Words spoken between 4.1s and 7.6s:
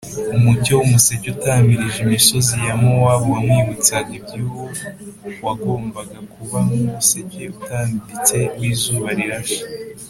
iby’Uwo wagombaga kuba nk’ ‘‘umuseke